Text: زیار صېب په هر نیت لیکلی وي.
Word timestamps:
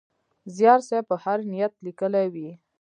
زیار 0.55 0.79
صېب 0.87 1.03
په 1.09 1.15
هر 1.23 1.37
نیت 1.51 1.73
لیکلی 1.85 2.25
وي. 2.33 2.49